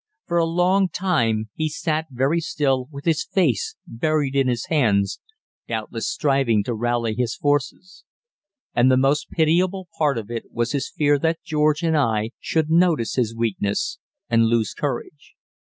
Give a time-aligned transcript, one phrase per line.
[0.25, 5.19] For a long time he sat very still with his face buried in his hands,
[5.67, 8.03] doubtless striving to rally his forces.
[8.73, 12.71] And the most pitiable part of it was his fear that George and I should
[12.71, 15.35] notice his weakness and lose courage.